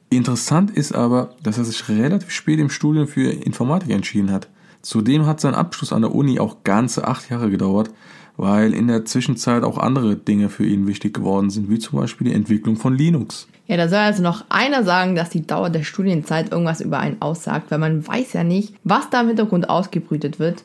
Interessant 0.08 0.70
ist 0.70 0.94
aber, 0.94 1.34
dass 1.42 1.58
er 1.58 1.64
sich 1.64 1.88
relativ 1.88 2.30
spät 2.30 2.58
im 2.58 2.70
Studium 2.70 3.06
für 3.06 3.30
Informatik 3.30 3.90
entschieden 3.90 4.32
hat. 4.32 4.48
Zudem 4.80 5.26
hat 5.26 5.40
sein 5.40 5.54
Abschluss 5.54 5.92
an 5.92 6.02
der 6.02 6.14
Uni 6.14 6.38
auch 6.38 6.58
ganze 6.64 7.06
acht 7.06 7.28
Jahre 7.28 7.50
gedauert, 7.50 7.90
weil 8.37 8.73
in 8.73 8.87
der 8.87 9.04
Zwischenzeit 9.04 9.64
auch 9.64 9.78
andere 9.78 10.16
Dinge 10.16 10.49
für 10.49 10.64
ihn 10.64 10.87
wichtig 10.87 11.14
geworden 11.14 11.50
sind, 11.50 11.68
wie 11.68 11.78
zum 11.78 11.99
Beispiel 11.99 12.28
die 12.28 12.35
Entwicklung 12.35 12.76
von 12.76 12.96
Linux. 12.96 13.49
Ja, 13.66 13.76
da 13.76 13.88
soll 13.88 13.99
also 13.99 14.23
noch 14.23 14.44
einer 14.49 14.85
sagen, 14.85 15.16
dass 15.16 15.30
die 15.30 15.44
Dauer 15.44 15.70
der 15.70 15.82
Studienzeit 15.82 16.52
irgendwas 16.52 16.80
über 16.80 17.00
einen 17.00 17.20
aussagt, 17.20 17.70
weil 17.70 17.78
man 17.78 18.06
weiß 18.06 18.32
ja 18.35 18.44
nicht, 18.44 18.75
was 18.85 19.11
da 19.11 19.23
im 19.23 19.28
Hintergrund 19.28 19.68
ausgebrütet 19.68 20.38
wird. 20.38 20.62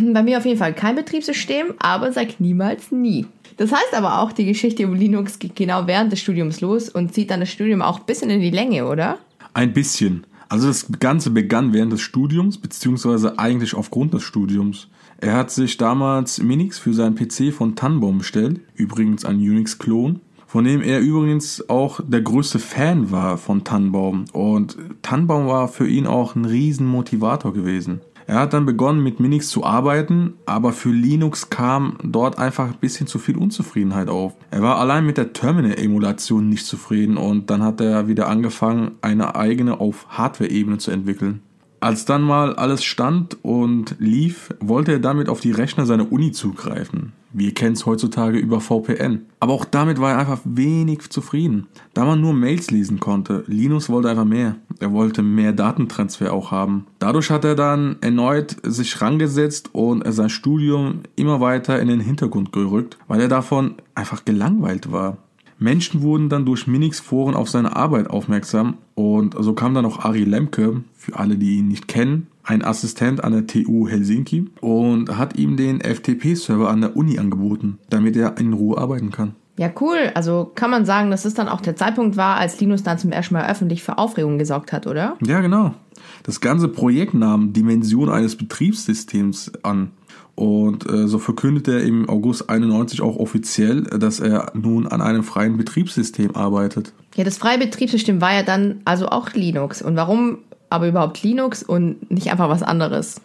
Bei 0.00 0.22
mir 0.22 0.38
auf 0.38 0.46
jeden 0.46 0.58
Fall 0.58 0.74
kein 0.74 0.96
Betriebssystem, 0.96 1.74
aber 1.78 2.12
sag 2.12 2.40
niemals 2.40 2.92
nie. 2.92 3.26
Das 3.56 3.72
heißt 3.72 3.94
aber 3.94 4.20
auch, 4.20 4.32
die 4.32 4.46
Geschichte 4.46 4.86
um 4.86 4.94
Linux 4.94 5.38
geht 5.38 5.56
genau 5.56 5.86
während 5.86 6.12
des 6.12 6.20
Studiums 6.20 6.60
los 6.60 6.88
und 6.88 7.12
zieht 7.12 7.30
dann 7.30 7.40
das 7.40 7.50
Studium 7.50 7.82
auch 7.82 8.00
ein 8.00 8.06
bisschen 8.06 8.30
in 8.30 8.40
die 8.40 8.50
Länge, 8.50 8.86
oder? 8.86 9.18
Ein 9.54 9.72
bisschen. 9.72 10.24
Also 10.48 10.68
das 10.68 10.86
Ganze 11.00 11.30
begann 11.30 11.72
während 11.72 11.92
des 11.92 12.00
Studiums, 12.00 12.58
beziehungsweise 12.58 13.38
eigentlich 13.38 13.74
aufgrund 13.74 14.14
des 14.14 14.22
Studiums. 14.22 14.88
Er 15.18 15.34
hat 15.34 15.50
sich 15.50 15.76
damals 15.76 16.42
Minix 16.42 16.78
für 16.78 16.92
seinen 16.92 17.14
PC 17.14 17.54
von 17.54 17.76
Tannenbaum 17.76 18.18
bestellt, 18.18 18.60
übrigens 18.74 19.24
ein 19.24 19.36
Unix-Klon, 19.36 20.20
von 20.46 20.64
dem 20.64 20.82
er 20.82 21.00
übrigens 21.00 21.68
auch 21.70 22.00
der 22.06 22.22
größte 22.22 22.58
Fan 22.58 23.10
war 23.10 23.38
von 23.38 23.64
Tannenbaum. 23.64 24.24
Und 24.32 24.76
Tannenbaum 25.00 25.46
war 25.46 25.68
für 25.68 25.88
ihn 25.88 26.06
auch 26.06 26.34
ein 26.34 26.44
riesen 26.44 26.86
Motivator 26.86 27.54
gewesen. 27.54 28.00
Er 28.32 28.38
hat 28.38 28.54
dann 28.54 28.64
begonnen 28.64 29.02
mit 29.02 29.20
Minix 29.20 29.50
zu 29.50 29.62
arbeiten, 29.62 30.38
aber 30.46 30.72
für 30.72 30.88
Linux 30.88 31.50
kam 31.50 31.98
dort 32.02 32.38
einfach 32.38 32.68
ein 32.68 32.78
bisschen 32.80 33.06
zu 33.06 33.18
viel 33.18 33.36
Unzufriedenheit 33.36 34.08
auf. 34.08 34.32
Er 34.50 34.62
war 34.62 34.78
allein 34.78 35.04
mit 35.04 35.18
der 35.18 35.34
Terminal-Emulation 35.34 36.48
nicht 36.48 36.64
zufrieden 36.64 37.18
und 37.18 37.50
dann 37.50 37.62
hat 37.62 37.82
er 37.82 38.08
wieder 38.08 38.28
angefangen, 38.28 38.92
eine 39.02 39.34
eigene 39.34 39.80
auf 39.80 40.06
Hardware-Ebene 40.08 40.78
zu 40.78 40.92
entwickeln. 40.92 41.42
Als 41.82 42.04
dann 42.04 42.22
mal 42.22 42.54
alles 42.54 42.84
stand 42.84 43.38
und 43.42 43.96
lief, 43.98 44.54
wollte 44.60 44.92
er 44.92 44.98
damit 45.00 45.28
auf 45.28 45.40
die 45.40 45.50
Rechner 45.50 45.84
seiner 45.84 46.12
Uni 46.12 46.30
zugreifen. 46.30 47.12
Wir 47.32 47.54
kennen 47.54 47.72
es 47.72 47.86
heutzutage 47.86 48.38
über 48.38 48.60
VPN. 48.60 49.22
Aber 49.40 49.54
auch 49.54 49.64
damit 49.64 50.00
war 50.00 50.12
er 50.12 50.18
einfach 50.18 50.38
wenig 50.44 51.10
zufrieden. 51.10 51.66
Da 51.92 52.04
man 52.04 52.20
nur 52.20 52.34
Mails 52.34 52.70
lesen 52.70 53.00
konnte, 53.00 53.42
Linus 53.48 53.88
wollte 53.88 54.10
einfach 54.10 54.24
mehr. 54.24 54.54
Er 54.78 54.92
wollte 54.92 55.22
mehr 55.22 55.52
Datentransfer 55.52 56.32
auch 56.32 56.52
haben. 56.52 56.86
Dadurch 57.00 57.32
hat 57.32 57.44
er 57.44 57.56
dann 57.56 57.96
erneut 58.00 58.56
sich 58.62 59.00
rangesetzt 59.00 59.70
und 59.72 60.04
sein 60.06 60.30
Studium 60.30 61.00
immer 61.16 61.40
weiter 61.40 61.80
in 61.80 61.88
den 61.88 61.98
Hintergrund 61.98 62.52
gerückt, 62.52 62.96
weil 63.08 63.20
er 63.20 63.28
davon 63.28 63.74
einfach 63.96 64.24
gelangweilt 64.24 64.92
war. 64.92 65.18
Menschen 65.62 66.02
wurden 66.02 66.28
dann 66.28 66.44
durch 66.44 66.66
Minix-Foren 66.66 67.34
auf 67.34 67.48
seine 67.48 67.76
Arbeit 67.76 68.10
aufmerksam 68.10 68.78
und 68.94 69.34
so 69.38 69.54
kam 69.54 69.74
dann 69.74 69.86
auch 69.86 70.00
Ari 70.00 70.24
Lemke, 70.24 70.82
für 70.94 71.18
alle, 71.18 71.36
die 71.36 71.58
ihn 71.58 71.68
nicht 71.68 71.88
kennen, 71.88 72.26
ein 72.44 72.64
Assistent 72.64 73.24
an 73.24 73.32
der 73.32 73.46
TU 73.46 73.88
Helsinki 73.88 74.50
und 74.60 75.16
hat 75.16 75.36
ihm 75.38 75.56
den 75.56 75.80
FTP-Server 75.80 76.68
an 76.68 76.80
der 76.80 76.96
Uni 76.96 77.18
angeboten, 77.18 77.78
damit 77.88 78.16
er 78.16 78.38
in 78.38 78.52
Ruhe 78.52 78.78
arbeiten 78.78 79.10
kann. 79.10 79.34
Ja, 79.58 79.70
cool. 79.80 80.10
Also 80.14 80.50
kann 80.54 80.70
man 80.70 80.84
sagen, 80.84 81.10
dass 81.10 81.24
es 81.24 81.34
dann 81.34 81.48
auch 81.48 81.60
der 81.60 81.76
Zeitpunkt 81.76 82.16
war, 82.16 82.36
als 82.36 82.58
Linus 82.60 82.82
dann 82.82 82.98
zum 82.98 83.12
ersten 83.12 83.34
Mal 83.34 83.50
öffentlich 83.50 83.82
für 83.82 83.98
Aufregung 83.98 84.38
gesorgt 84.38 84.72
hat, 84.72 84.86
oder? 84.86 85.16
Ja, 85.24 85.40
genau. 85.40 85.74
Das 86.22 86.40
ganze 86.40 86.68
Projekt 86.68 87.14
nahm 87.14 87.52
Dimension 87.52 88.08
eines 88.08 88.36
Betriebssystems 88.36 89.52
an. 89.62 89.90
Und 90.34 90.88
äh, 90.88 91.06
so 91.06 91.18
verkündete 91.18 91.72
er 91.72 91.84
im 91.84 92.08
August 92.08 92.48
91 92.48 93.02
auch 93.02 93.16
offiziell, 93.16 93.82
dass 93.82 94.18
er 94.18 94.50
nun 94.54 94.86
an 94.86 95.02
einem 95.02 95.24
freien 95.24 95.56
Betriebssystem 95.56 96.34
arbeitet. 96.34 96.92
Ja, 97.16 97.24
das 97.24 97.38
freie 97.38 97.58
Betriebssystem 97.58 98.20
war 98.20 98.32
ja 98.32 98.42
dann 98.42 98.80
also 98.84 99.08
auch 99.08 99.32
Linux. 99.34 99.82
Und 99.82 99.96
warum 99.96 100.38
aber 100.70 100.88
überhaupt 100.88 101.22
Linux 101.22 101.62
und 101.62 102.10
nicht 102.10 102.30
einfach 102.30 102.48
was 102.48 102.62
anderes? 102.62 103.20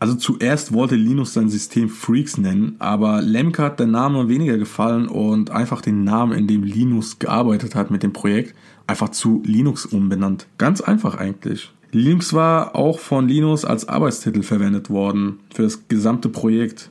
Also 0.00 0.14
zuerst 0.14 0.72
wollte 0.72 0.96
Linus 0.96 1.34
sein 1.34 1.50
System 1.50 1.90
Freaks 1.90 2.38
nennen, 2.38 2.76
aber 2.78 3.20
Lemke 3.20 3.62
hat 3.62 3.78
der 3.78 3.86
Name 3.86 4.28
weniger 4.28 4.56
gefallen 4.56 5.08
und 5.08 5.50
einfach 5.50 5.82
den 5.82 6.04
Namen, 6.04 6.32
in 6.32 6.46
dem 6.46 6.64
Linus 6.64 7.18
gearbeitet 7.18 7.74
hat 7.74 7.90
mit 7.90 8.02
dem 8.02 8.14
Projekt, 8.14 8.54
einfach 8.86 9.10
zu 9.10 9.42
Linux 9.44 9.84
umbenannt. 9.84 10.46
Ganz 10.56 10.80
einfach 10.80 11.16
eigentlich. 11.16 11.70
Linux 11.92 12.32
war 12.32 12.76
auch 12.76 12.98
von 12.98 13.28
Linus 13.28 13.64
als 13.64 13.88
Arbeitstitel 13.88 14.42
verwendet 14.42 14.90
worden 14.90 15.40
für 15.52 15.62
das 15.62 15.88
gesamte 15.88 16.28
Projekt. 16.28 16.90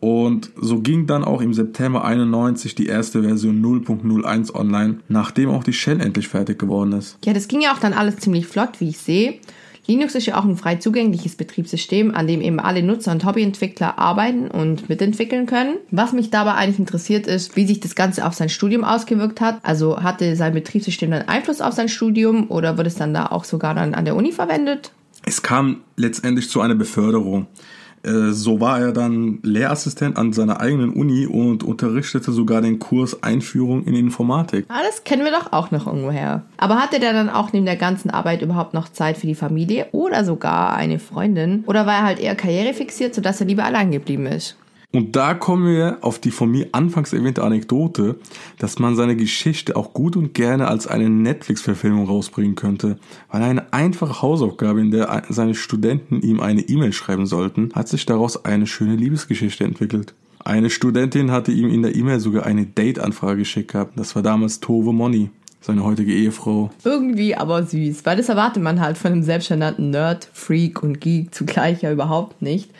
Und 0.00 0.50
so 0.56 0.80
ging 0.80 1.06
dann 1.06 1.24
auch 1.24 1.42
im 1.42 1.52
September 1.52 2.04
91 2.04 2.74
die 2.74 2.86
erste 2.86 3.22
Version 3.22 3.62
0.01 3.62 4.54
online, 4.54 5.00
nachdem 5.08 5.50
auch 5.50 5.62
die 5.62 5.74
Shell 5.74 6.00
endlich 6.00 6.28
fertig 6.28 6.58
geworden 6.58 6.92
ist. 6.92 7.18
Ja, 7.24 7.34
das 7.34 7.48
ging 7.48 7.60
ja 7.60 7.74
auch 7.74 7.78
dann 7.78 7.92
alles 7.92 8.16
ziemlich 8.16 8.46
flott, 8.46 8.80
wie 8.80 8.88
ich 8.88 8.98
sehe. 8.98 9.34
Linux 9.90 10.14
ist 10.14 10.26
ja 10.26 10.38
auch 10.38 10.44
ein 10.44 10.56
frei 10.56 10.76
zugängliches 10.76 11.34
Betriebssystem, 11.34 12.14
an 12.14 12.28
dem 12.28 12.40
eben 12.42 12.60
alle 12.60 12.80
Nutzer 12.80 13.10
und 13.10 13.24
Hobbyentwickler 13.24 13.98
arbeiten 13.98 14.46
und 14.48 14.88
mitentwickeln 14.88 15.46
können. 15.46 15.78
Was 15.90 16.12
mich 16.12 16.30
dabei 16.30 16.52
eigentlich 16.52 16.78
interessiert 16.78 17.26
ist, 17.26 17.56
wie 17.56 17.66
sich 17.66 17.80
das 17.80 17.96
Ganze 17.96 18.24
auf 18.24 18.34
sein 18.34 18.48
Studium 18.48 18.84
ausgewirkt 18.84 19.40
hat. 19.40 19.58
Also 19.64 20.00
hatte 20.00 20.36
sein 20.36 20.54
Betriebssystem 20.54 21.10
dann 21.10 21.22
Einfluss 21.22 21.60
auf 21.60 21.74
sein 21.74 21.88
Studium 21.88 22.52
oder 22.52 22.76
wird 22.76 22.86
es 22.86 22.94
dann 22.94 23.12
da 23.12 23.26
auch 23.26 23.42
sogar 23.42 23.74
dann 23.74 23.94
an 23.94 24.04
der 24.04 24.14
Uni 24.14 24.30
verwendet? 24.30 24.92
Es 25.26 25.42
kam 25.42 25.80
letztendlich 25.96 26.48
zu 26.48 26.60
einer 26.60 26.76
Beförderung. 26.76 27.48
Äh, 28.02 28.30
so 28.30 28.60
war 28.60 28.80
er 28.80 28.92
dann 28.92 29.40
Lehrassistent 29.42 30.16
an 30.16 30.32
seiner 30.32 30.60
eigenen 30.60 30.90
Uni 30.90 31.26
und 31.26 31.62
unterrichtete 31.62 32.32
sogar 32.32 32.60
den 32.60 32.78
Kurs 32.78 33.22
Einführung 33.22 33.84
in 33.84 33.94
Informatik. 33.94 34.64
Ah, 34.68 34.82
das 34.86 35.04
kennen 35.04 35.24
wir 35.24 35.32
doch 35.32 35.52
auch 35.52 35.70
noch 35.70 35.86
irgendwoher. 35.86 36.42
Aber 36.56 36.76
hatte 36.76 37.00
der 37.00 37.12
dann 37.12 37.28
auch 37.28 37.52
neben 37.52 37.66
der 37.66 37.76
ganzen 37.76 38.10
Arbeit 38.10 38.42
überhaupt 38.42 38.74
noch 38.74 38.88
Zeit 38.88 39.18
für 39.18 39.26
die 39.26 39.34
Familie 39.34 39.88
oder 39.92 40.24
sogar 40.24 40.74
eine 40.74 40.98
Freundin? 40.98 41.64
Oder 41.66 41.86
war 41.86 41.94
er 41.94 42.02
halt 42.04 42.20
eher 42.20 42.34
karrierefixiert, 42.34 43.14
sodass 43.14 43.40
er 43.40 43.46
lieber 43.46 43.64
allein 43.64 43.90
geblieben 43.90 44.26
ist? 44.26 44.56
Und 44.92 45.14
da 45.14 45.34
kommen 45.34 45.68
wir 45.68 45.98
auf 46.00 46.18
die 46.18 46.32
von 46.32 46.50
mir 46.50 46.68
anfangs 46.72 47.12
erwähnte 47.12 47.44
Anekdote, 47.44 48.16
dass 48.58 48.80
man 48.80 48.96
seine 48.96 49.14
Geschichte 49.14 49.76
auch 49.76 49.92
gut 49.92 50.16
und 50.16 50.34
gerne 50.34 50.66
als 50.66 50.88
eine 50.88 51.08
Netflix-Verfilmung 51.08 52.06
rausbringen 52.06 52.56
könnte. 52.56 52.98
Weil 53.30 53.42
eine 53.42 53.72
einfache 53.72 54.20
Hausaufgabe, 54.20 54.80
in 54.80 54.90
der 54.90 55.22
seine 55.28 55.54
Studenten 55.54 56.22
ihm 56.22 56.40
eine 56.40 56.62
E-Mail 56.62 56.92
schreiben 56.92 57.26
sollten, 57.26 57.70
hat 57.72 57.88
sich 57.88 58.04
daraus 58.04 58.44
eine 58.44 58.66
schöne 58.66 58.96
Liebesgeschichte 58.96 59.62
entwickelt. 59.62 60.14
Eine 60.42 60.70
Studentin 60.70 61.30
hatte 61.30 61.52
ihm 61.52 61.68
in 61.68 61.82
der 61.82 61.94
E-Mail 61.94 62.18
sogar 62.18 62.46
eine 62.46 62.66
Date-Anfrage 62.66 63.40
geschickt 63.40 63.72
gehabt. 63.72 63.96
Das 63.96 64.16
war 64.16 64.22
damals 64.22 64.58
Tove 64.58 64.92
Moni 64.92 65.30
seine 65.60 65.84
heutige 65.84 66.12
Ehefrau. 66.12 66.70
Irgendwie 66.84 67.36
aber 67.36 67.62
süß, 67.62 68.04
weil 68.04 68.16
das 68.16 68.28
erwartet 68.28 68.62
man 68.62 68.80
halt 68.80 68.96
von 68.98 69.12
einem 69.12 69.22
selbsternannten 69.22 69.90
Nerd, 69.90 70.28
Freak 70.32 70.82
und 70.82 71.00
Geek 71.00 71.34
zugleich 71.34 71.82
ja 71.82 71.92
überhaupt 71.92 72.42
nicht. 72.42 72.70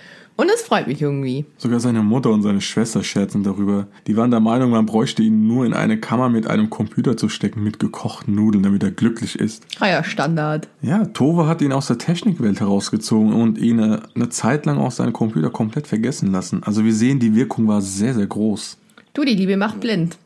Und 0.40 0.50
es 0.54 0.62
freut 0.62 0.86
mich 0.86 1.02
irgendwie. 1.02 1.44
Sogar 1.58 1.80
seine 1.80 2.02
Mutter 2.02 2.30
und 2.30 2.40
seine 2.40 2.62
Schwester 2.62 3.04
scherzen 3.04 3.42
darüber. 3.42 3.88
Die 4.06 4.16
waren 4.16 4.30
der 4.30 4.40
Meinung, 4.40 4.70
man 4.70 4.86
bräuchte 4.86 5.22
ihn 5.22 5.46
nur 5.46 5.66
in 5.66 5.74
eine 5.74 6.00
Kammer 6.00 6.30
mit 6.30 6.46
einem 6.46 6.70
Computer 6.70 7.14
zu 7.18 7.28
stecken 7.28 7.62
mit 7.62 7.78
gekochten 7.78 8.36
Nudeln, 8.36 8.64
damit 8.64 8.82
er 8.82 8.90
glücklich 8.90 9.38
ist. 9.38 9.66
Ah 9.80 9.88
ja, 9.88 10.02
Standard. 10.02 10.66
Ja, 10.80 11.04
Tove 11.04 11.46
hat 11.46 11.60
ihn 11.60 11.74
aus 11.74 11.88
der 11.88 11.98
Technikwelt 11.98 12.58
herausgezogen 12.58 13.34
und 13.34 13.58
ihn 13.58 13.80
eine, 13.80 14.02
eine 14.14 14.30
Zeit 14.30 14.64
lang 14.64 14.78
auch 14.78 14.92
seinen 14.92 15.12
Computer 15.12 15.50
komplett 15.50 15.86
vergessen 15.86 16.32
lassen. 16.32 16.62
Also 16.64 16.86
wir 16.86 16.94
sehen, 16.94 17.18
die 17.18 17.34
Wirkung 17.34 17.68
war 17.68 17.82
sehr, 17.82 18.14
sehr 18.14 18.26
groß. 18.26 18.78
Du, 19.12 19.26
die 19.26 19.34
Liebe 19.34 19.58
macht 19.58 19.80
blind. 19.80 20.16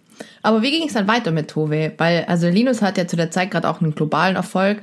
Aber 0.42 0.62
wie 0.62 0.70
ging 0.70 0.86
es 0.86 0.94
dann 0.94 1.08
weiter 1.08 1.32
mit 1.32 1.48
Tove? 1.50 1.90
Weil, 1.98 2.24
also 2.28 2.48
Linus 2.48 2.82
hat 2.82 2.98
ja 2.98 3.08
zu 3.08 3.16
der 3.16 3.32
Zeit 3.32 3.50
gerade 3.50 3.68
auch 3.68 3.80
einen 3.80 3.96
globalen 3.96 4.36
Erfolg 4.36 4.78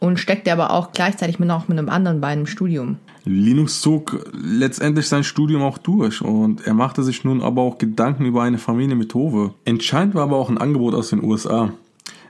und 0.00 0.18
steckte 0.18 0.52
aber 0.52 0.72
auch 0.72 0.92
gleichzeitig 0.92 1.38
mit 1.38 1.46
noch 1.46 1.68
mit 1.68 1.78
einem 1.78 1.88
anderen 1.88 2.20
bei 2.20 2.28
einem 2.28 2.46
Studium. 2.46 2.96
Linux 3.24 3.80
zog 3.80 4.26
letztendlich 4.32 5.06
sein 5.06 5.22
Studium 5.22 5.62
auch 5.62 5.78
durch 5.78 6.22
und 6.22 6.66
er 6.66 6.74
machte 6.74 7.04
sich 7.04 7.22
nun 7.22 7.42
aber 7.42 7.62
auch 7.62 7.78
Gedanken 7.78 8.24
über 8.24 8.42
eine 8.42 8.58
Familie 8.58 8.96
mit 8.96 9.14
Hove. 9.14 9.54
Entscheidend 9.64 10.14
war 10.14 10.24
aber 10.24 10.36
auch 10.36 10.48
ein 10.48 10.58
Angebot 10.58 10.94
aus 10.94 11.10
den 11.10 11.22
USA. 11.22 11.70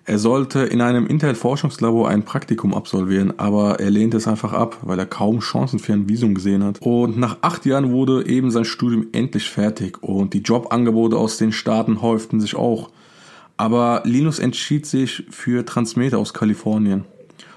Er 0.04 0.18
sollte 0.18 0.60
in 0.60 0.80
einem 0.80 1.06
Intel-Forschungslabor 1.06 2.08
ein 2.08 2.24
Praktikum 2.24 2.74
absolvieren, 2.74 3.38
aber 3.38 3.78
er 3.78 3.90
lehnte 3.90 4.16
es 4.16 4.26
einfach 4.26 4.52
ab, 4.52 4.78
weil 4.82 4.98
er 4.98 5.06
kaum 5.06 5.38
Chancen 5.38 5.78
für 5.78 5.92
ein 5.92 6.08
Visum 6.08 6.34
gesehen 6.34 6.64
hat. 6.64 6.80
Und 6.80 7.18
nach 7.18 7.38
acht 7.42 7.64
Jahren 7.66 7.92
wurde 7.92 8.26
eben 8.26 8.50
sein 8.50 8.64
Studium 8.64 9.06
endlich 9.12 9.48
fertig 9.48 10.02
und 10.02 10.34
die 10.34 10.40
Jobangebote 10.40 11.16
aus 11.16 11.36
den 11.36 11.52
Staaten 11.52 12.02
häuften 12.02 12.40
sich 12.40 12.56
auch. 12.56 12.90
Aber 13.56 14.02
Linus 14.04 14.38
entschied 14.38 14.86
sich 14.86 15.24
für 15.30 15.64
Transmeter 15.66 16.18
aus 16.18 16.34
Kalifornien. 16.34 17.04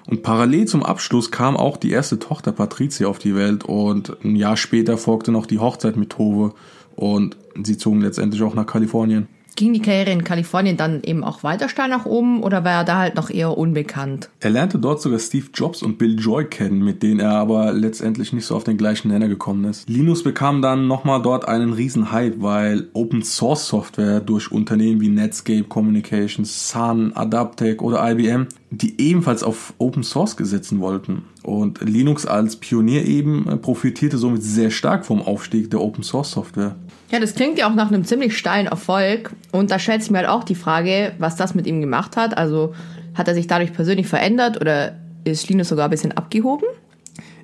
Und 0.05 0.21
parallel 0.21 0.65
zum 0.65 0.83
Abschluss 0.83 1.31
kam 1.31 1.55
auch 1.55 1.77
die 1.77 1.91
erste 1.91 2.19
Tochter 2.19 2.51
Patricia 2.51 3.07
auf 3.07 3.19
die 3.19 3.35
Welt 3.35 3.63
und 3.63 4.17
ein 4.23 4.35
Jahr 4.35 4.57
später 4.57 4.97
folgte 4.97 5.31
noch 5.31 5.45
die 5.45 5.59
Hochzeit 5.59 5.95
mit 5.95 6.09
Tove 6.09 6.53
und 6.95 7.37
sie 7.63 7.77
zogen 7.77 8.01
letztendlich 8.01 8.41
auch 8.43 8.53
nach 8.53 8.65
Kalifornien. 8.65 9.27
Ging 9.55 9.73
die 9.73 9.81
Karriere 9.81 10.11
in 10.11 10.23
Kalifornien 10.23 10.77
dann 10.77 11.03
eben 11.03 11.23
auch 11.23 11.43
weiter 11.43 11.69
steil 11.69 11.89
nach 11.89 12.05
oben 12.05 12.41
oder 12.41 12.63
war 12.63 12.71
er 12.71 12.83
da 12.83 12.97
halt 12.97 13.15
noch 13.15 13.29
eher 13.29 13.55
unbekannt? 13.57 14.29
Er 14.39 14.49
lernte 14.49 14.79
dort 14.79 15.01
sogar 15.01 15.19
Steve 15.19 15.45
Jobs 15.53 15.83
und 15.83 15.97
Bill 15.99 16.19
Joy 16.19 16.45
kennen, 16.45 16.83
mit 16.83 17.03
denen 17.03 17.19
er 17.19 17.33
aber 17.33 17.71
letztendlich 17.71 18.33
nicht 18.33 18.45
so 18.45 18.55
auf 18.55 18.63
den 18.63 18.77
gleichen 18.77 19.09
Nenner 19.09 19.27
gekommen 19.27 19.65
ist. 19.65 19.87
Linus 19.87 20.23
bekam 20.23 20.61
dann 20.61 20.87
nochmal 20.87 21.21
dort 21.21 21.47
einen 21.47 21.73
riesen 21.73 22.11
Hype, 22.11 22.41
weil 22.41 22.89
Open 22.93 23.21
Source 23.21 23.67
Software 23.67 24.21
durch 24.21 24.51
Unternehmen 24.51 25.01
wie 25.01 25.09
Netscape 25.09 25.65
Communications, 25.65 26.69
Sun, 26.69 27.15
Adaptec 27.15 27.81
oder 27.83 28.09
IBM, 28.11 28.47
die 28.71 28.99
ebenfalls 28.99 29.43
auf 29.43 29.73
Open 29.77 30.03
Source 30.03 30.35
gesetzen 30.35 30.79
wollten. 30.79 31.23
Und 31.43 31.81
Linux 31.81 32.25
als 32.25 32.55
Pionier 32.55 33.05
eben 33.05 33.59
profitierte 33.61 34.17
somit 34.17 34.43
sehr 34.43 34.71
stark 34.71 35.05
vom 35.05 35.21
Aufstieg 35.21 35.69
der 35.69 35.81
Open 35.81 36.03
Source 36.03 36.31
Software. 36.31 36.75
Ja, 37.11 37.19
das 37.19 37.35
klingt 37.35 37.59
ja 37.59 37.69
auch 37.69 37.75
nach 37.75 37.89
einem 37.89 38.05
ziemlich 38.05 38.37
steilen 38.37 38.67
Erfolg. 38.67 39.31
Und 39.51 39.69
da 39.69 39.77
stellt 39.77 40.01
sich 40.01 40.09
mir 40.09 40.19
halt 40.19 40.29
auch 40.29 40.43
die 40.43 40.55
Frage, 40.55 41.11
was 41.19 41.35
das 41.35 41.53
mit 41.53 41.67
ihm 41.67 41.81
gemacht 41.81 42.17
hat. 42.17 42.37
Also 42.37 42.73
hat 43.13 43.27
er 43.27 43.35
sich 43.35 43.47
dadurch 43.47 43.73
persönlich 43.73 44.07
verändert 44.07 44.59
oder 44.59 44.95
ist 45.25 45.47
Linus 45.49 45.69
sogar 45.69 45.85
ein 45.85 45.91
bisschen 45.91 46.13
abgehoben? 46.13 46.65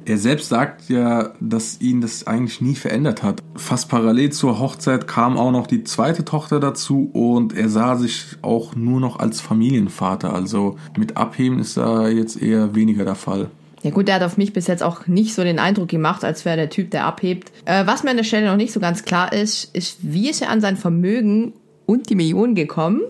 Er 0.06 0.18
selbst 0.18 0.50
sagt 0.50 0.90
ja, 0.90 1.34
dass 1.40 1.82
ihn 1.82 2.02
das 2.02 2.26
eigentlich 2.26 2.62
nie 2.62 2.76
verändert 2.76 3.22
hat. 3.22 3.44
Fast 3.56 3.90
parallel 3.90 4.32
zur 4.32 4.60
Hochzeit 4.60 5.08
kam 5.08 5.38
auch 5.38 5.52
noch 5.52 5.68
die 5.68 5.84
zweite 5.84 6.26
Tochter 6.26 6.60
dazu 6.60 7.12
und 7.14 7.56
er 7.56 7.70
sah 7.70 7.96
sich 7.96 8.38
auch 8.42 8.76
nur 8.76 9.00
noch 9.00 9.20
als 9.20 9.40
Familienvater. 9.40 10.34
Also 10.34 10.78
mit 10.98 11.18
Abheben 11.18 11.60
ist 11.60 11.78
da 11.78 12.08
jetzt 12.08 12.42
eher 12.42 12.74
weniger 12.74 13.06
der 13.06 13.16
Fall. 13.16 13.52
Ja 13.84 13.92
gut, 13.92 14.08
der 14.08 14.16
hat 14.16 14.24
auf 14.24 14.38
mich 14.38 14.52
bis 14.52 14.68
jetzt 14.68 14.84
auch 14.84 15.08
nicht 15.08 15.34
so 15.34 15.44
den 15.44 15.60
Eindruck 15.60 15.88
gemacht, 15.88 16.24
als 16.26 16.44
wäre 16.44 16.58
der 16.58 16.70
Typ, 16.70 16.92
der 16.92 17.06
abhebt. 17.06 17.52
Äh, 17.66 17.88
was 17.88 18.04
mir 18.04 18.12
an 18.12 18.18
der 18.18 18.24
Stelle 18.24 18.48
noch 18.48 18.58
nicht 18.58 18.74
so 18.74 18.80
ganz 18.80 19.04
klar 19.04 19.32
ist, 19.32 19.74
ist, 19.76 20.00
wie 20.02 20.30
ist 20.30 20.42
er 20.42 20.50
an 20.50 20.62
sein 20.62 20.76
Vermögen 20.76 21.54
und 21.86 22.10
die 22.10 22.16
Millionen 22.16 22.56
gekommen? 22.56 23.02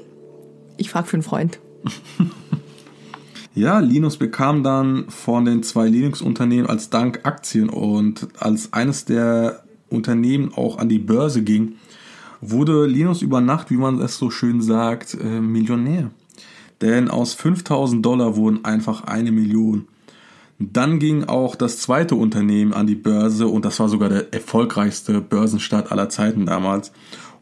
Ich 0.77 0.89
frage 0.89 1.07
für 1.07 1.15
einen 1.15 1.23
Freund. 1.23 1.59
ja, 3.55 3.79
Linus 3.79 4.17
bekam 4.17 4.63
dann 4.63 5.05
von 5.09 5.45
den 5.45 5.63
zwei 5.63 5.87
Linux-Unternehmen 5.87 6.67
als 6.67 6.89
Dank 6.89 7.21
Aktien 7.23 7.69
und 7.69 8.27
als 8.37 8.71
eines 8.71 9.05
der 9.05 9.63
Unternehmen 9.89 10.53
auch 10.53 10.77
an 10.77 10.87
die 10.87 10.99
Börse 10.99 11.41
ging, 11.41 11.73
wurde 12.41 12.85
Linus 12.85 13.21
über 13.21 13.41
Nacht, 13.41 13.71
wie 13.71 13.77
man 13.77 13.99
es 13.99 14.17
so 14.17 14.29
schön 14.29 14.61
sagt, 14.61 15.15
äh, 15.15 15.41
Millionär. 15.41 16.11
Denn 16.81 17.09
aus 17.09 17.33
5000 17.33 18.05
Dollar 18.05 18.37
wurden 18.37 18.63
einfach 18.63 19.03
eine 19.03 19.31
Million. 19.31 19.87
Dann 20.59 20.99
ging 20.99 21.23
auch 21.23 21.55
das 21.55 21.79
zweite 21.79 22.15
Unternehmen 22.15 22.73
an 22.73 22.85
die 22.85 22.95
Börse 22.95 23.47
und 23.47 23.63
das 23.63 23.79
war 23.79 23.87
sogar 23.87 24.09
der 24.09 24.33
erfolgreichste 24.33 25.21
Börsenstart 25.21 25.91
aller 25.91 26.09
Zeiten 26.09 26.45
damals. 26.45 26.91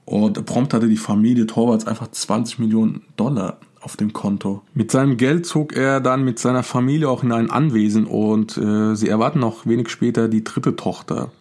Und 0.05 0.45
prompt 0.45 0.73
hatte 0.73 0.87
die 0.87 0.97
Familie 0.97 1.47
Torvalds 1.47 1.87
einfach 1.87 2.09
20 2.09 2.59
Millionen 2.59 3.01
Dollar 3.17 3.57
auf 3.81 3.97
dem 3.97 4.13
Konto. 4.13 4.61
Mit 4.73 4.91
seinem 4.91 5.17
Geld 5.17 5.45
zog 5.45 5.75
er 5.75 5.99
dann 5.99 6.23
mit 6.23 6.39
seiner 6.39 6.61
Familie 6.61 7.09
auch 7.09 7.23
in 7.23 7.31
ein 7.31 7.49
Anwesen 7.49 8.05
und 8.05 8.55
äh, 8.57 8.95
sie 8.95 9.09
erwarten 9.09 9.39
noch 9.39 9.65
wenig 9.65 9.89
später 9.89 10.27
die 10.27 10.43
dritte 10.43 10.75
Tochter. 10.75 11.31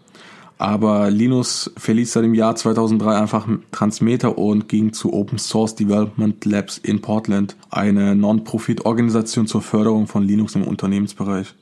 Aber 0.59 1.11
Linus 1.11 1.71
verließ 1.77 2.15
seit 2.15 2.25
dem 2.25 2.33
Jahr 2.33 2.57
2003 2.57 3.17
einfach 3.17 3.47
Transmeter 3.71 4.39
und 4.39 4.69
ging 4.69 4.95
zu 4.95 5.13
Open 5.13 5.39
Source 5.39 5.75
Development 5.75 6.43
Labs 6.47 6.79
in 6.79 7.03
Portland, 7.03 7.57
eine 7.69 8.17
Non-Profit-Organisation 8.17 9.47
zur 9.47 9.61
Förderung 9.61 10.07
von 10.07 10.23
Linux 10.23 10.55
im 10.55 10.63
Unternehmensbereich. 10.63 11.55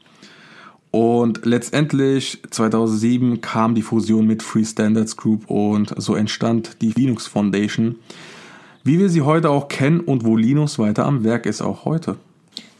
Und 0.94 1.44
letztendlich 1.44 2.40
2007 2.50 3.40
kam 3.40 3.74
die 3.74 3.82
Fusion 3.82 4.28
mit 4.28 4.44
Free 4.44 4.64
Standards 4.64 5.16
Group 5.16 5.50
und 5.50 5.92
so 6.00 6.14
entstand 6.14 6.80
die 6.82 6.92
Linux 6.92 7.26
Foundation, 7.26 7.96
wie 8.84 9.00
wir 9.00 9.08
sie 9.08 9.22
heute 9.22 9.50
auch 9.50 9.66
kennen 9.66 9.98
und 9.98 10.24
wo 10.24 10.36
Linus 10.36 10.78
weiter 10.78 11.04
am 11.04 11.24
Werk 11.24 11.46
ist, 11.46 11.62
auch 11.62 11.84
heute. 11.84 12.14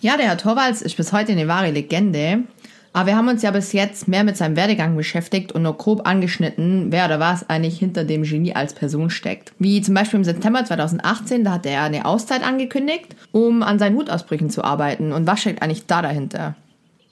Ja, 0.00 0.16
der 0.16 0.26
Herr 0.26 0.38
Torvalds 0.38 0.80
ist 0.80 0.96
bis 0.96 1.12
heute 1.12 1.32
eine 1.32 1.48
wahre 1.48 1.72
Legende. 1.72 2.44
Aber 2.92 3.06
wir 3.08 3.16
haben 3.16 3.26
uns 3.26 3.42
ja 3.42 3.50
bis 3.50 3.72
jetzt 3.72 4.06
mehr 4.06 4.22
mit 4.22 4.36
seinem 4.36 4.54
Werdegang 4.54 4.96
beschäftigt 4.96 5.50
und 5.50 5.62
nur 5.62 5.76
grob 5.76 6.06
angeschnitten, 6.06 6.92
wer 6.92 7.06
oder 7.06 7.18
was 7.18 7.50
eigentlich 7.50 7.80
hinter 7.80 8.04
dem 8.04 8.22
Genie 8.22 8.54
als 8.54 8.74
Person 8.74 9.10
steckt. 9.10 9.52
Wie 9.58 9.82
zum 9.82 9.94
Beispiel 9.96 10.18
im 10.18 10.24
September 10.24 10.64
2018, 10.64 11.42
da 11.42 11.54
hat 11.54 11.66
er 11.66 11.82
eine 11.82 12.04
Auszeit 12.04 12.44
angekündigt, 12.44 13.16
um 13.32 13.64
an 13.64 13.80
seinen 13.80 13.96
Wutausbrüchen 13.96 14.50
zu 14.50 14.62
arbeiten. 14.62 15.10
Und 15.10 15.26
was 15.26 15.40
steckt 15.40 15.62
eigentlich 15.62 15.86
da 15.86 16.00
dahinter? 16.00 16.54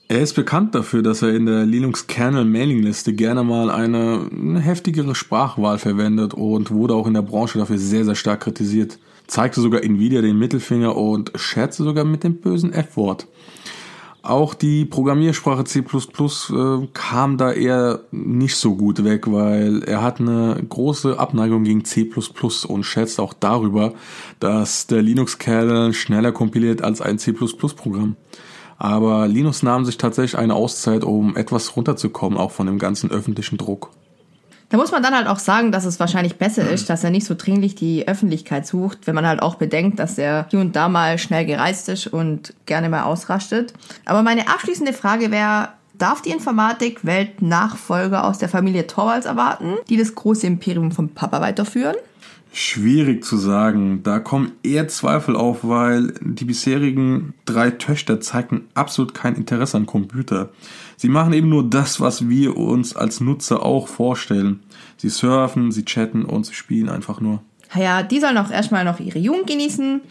Er 0.09 0.21
ist 0.21 0.33
bekannt 0.33 0.75
dafür, 0.75 1.01
dass 1.01 1.21
er 1.21 1.33
in 1.33 1.45
der 1.45 1.65
Linux 1.65 2.07
Kernel 2.07 2.45
Mailingliste 2.45 3.13
gerne 3.13 3.43
mal 3.43 3.69
eine 3.69 4.59
heftigere 4.59 5.15
Sprachwahl 5.15 5.77
verwendet 5.77 6.33
und 6.33 6.71
wurde 6.71 6.93
auch 6.93 7.07
in 7.07 7.13
der 7.13 7.21
Branche 7.21 7.57
dafür 7.57 7.77
sehr, 7.77 8.05
sehr 8.05 8.15
stark 8.15 8.41
kritisiert. 8.41 8.99
Zeigte 9.27 9.61
sogar 9.61 9.83
Nvidia 9.83 10.21
den 10.21 10.37
Mittelfinger 10.37 10.95
und 10.95 11.31
scherzte 11.35 11.83
sogar 11.83 12.03
mit 12.03 12.23
dem 12.23 12.35
bösen 12.35 12.73
F-Wort. 12.73 13.27
Auch 14.21 14.53
die 14.53 14.85
Programmiersprache 14.85 15.65
C++ 15.65 15.79
äh, 15.79 16.87
kam 16.93 17.37
da 17.37 17.51
eher 17.51 18.01
nicht 18.11 18.55
so 18.55 18.75
gut 18.75 19.03
weg, 19.03 19.29
weil 19.29 19.83
er 19.83 20.01
hat 20.01 20.21
eine 20.21 20.63
große 20.69 21.19
Abneigung 21.19 21.65
gegen 21.65 21.83
C++ 21.83 22.09
und 22.67 22.83
schätzt 22.83 23.19
auch 23.19 23.33
darüber, 23.33 23.93
dass 24.39 24.87
der 24.87 25.01
Linux-Kernel 25.01 25.93
schneller 25.93 26.31
kompiliert 26.31 26.81
als 26.81 27.01
ein 27.01 27.19
C++-Programm. 27.19 28.15
Aber 28.77 29.27
Linus 29.27 29.63
nahm 29.63 29.85
sich 29.85 29.97
tatsächlich 29.97 30.37
eine 30.37 30.55
Auszeit, 30.55 31.03
um 31.03 31.35
etwas 31.35 31.75
runterzukommen, 31.75 32.37
auch 32.37 32.51
von 32.51 32.67
dem 32.67 32.79
ganzen 32.79 33.11
öffentlichen 33.11 33.57
Druck. 33.57 33.91
Da 34.73 34.77
muss 34.77 34.91
man 34.91 35.03
dann 35.03 35.15
halt 35.15 35.27
auch 35.27 35.37
sagen, 35.37 35.71
dass 35.71 35.85
es 35.85 35.99
wahrscheinlich 35.99 36.37
besser 36.37 36.67
ist, 36.67 36.89
dass 36.89 37.03
er 37.03 37.11
nicht 37.11 37.27
so 37.27 37.35
dringlich 37.35 37.75
die 37.75 38.07
Öffentlichkeit 38.07 38.65
sucht, 38.65 39.05
wenn 39.05 39.13
man 39.13 39.27
halt 39.27 39.39
auch 39.39 39.53
bedenkt, 39.53 39.99
dass 39.99 40.17
er 40.17 40.47
hier 40.49 40.61
und 40.61 40.75
da 40.75 40.89
mal 40.89 41.19
schnell 41.19 41.45
gereist 41.45 41.89
ist 41.89 42.07
und 42.07 42.55
gerne 42.65 42.89
mal 42.89 43.03
ausrastet. 43.03 43.73
Aber 44.05 44.23
meine 44.23 44.47
abschließende 44.47 44.93
Frage 44.93 45.29
wäre, 45.29 45.69
darf 45.93 46.23
die 46.23 46.31
Informatik 46.31 47.05
Weltnachfolger 47.05 48.25
aus 48.25 48.39
der 48.39 48.49
Familie 48.49 48.87
Torvalds 48.87 49.27
erwarten, 49.27 49.75
die 49.89 49.97
das 49.97 50.15
große 50.15 50.47
Imperium 50.47 50.91
vom 50.91 51.09
Papa 51.09 51.39
weiterführen? 51.39 51.95
Schwierig 52.55 53.25
zu 53.25 53.35
sagen. 53.35 54.03
Da 54.03 54.19
kommen 54.19 54.51
eher 54.61 54.87
Zweifel 54.87 55.35
auf, 55.35 55.61
weil 55.63 56.13
die 56.21 56.45
bisherigen 56.45 57.33
drei 57.45 57.71
Töchter 57.71 58.21
zeigten 58.21 58.67
absolut 58.75 59.15
kein 59.15 59.33
Interesse 59.33 59.75
an 59.75 59.87
Computer. 59.87 60.49
Sie 60.95 61.09
machen 61.09 61.33
eben 61.33 61.49
nur 61.49 61.67
das, 61.67 61.99
was 61.99 62.29
wir 62.29 62.55
uns 62.55 62.95
als 62.95 63.21
Nutzer 63.21 63.65
auch 63.65 63.87
vorstellen. 63.87 64.59
Sie 64.97 65.09
surfen, 65.09 65.71
sie 65.71 65.83
chatten 65.83 66.25
und 66.25 66.45
sie 66.45 66.53
spielen 66.53 66.89
einfach 66.89 67.19
nur. 67.19 67.41
Ja, 67.75 68.03
die 68.03 68.19
sollen 68.19 68.37
auch 68.37 68.51
erstmal 68.51 68.85
noch 68.85 68.99
ihre 68.99 69.17
Jugend 69.17 69.47
genießen. 69.47 70.01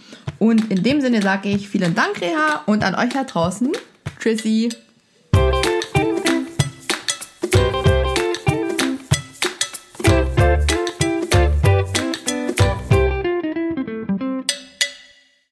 Und 0.40 0.68
in 0.68 0.82
dem 0.82 1.00
Sinne 1.00 1.22
sage 1.22 1.48
ich 1.48 1.68
vielen 1.68 1.94
Dank, 1.94 2.20
Reha, 2.20 2.62
und 2.66 2.82
an 2.82 2.96
euch 2.96 3.10
da 3.10 3.22
draußen. 3.22 3.70
Tschüssi. 4.18 4.70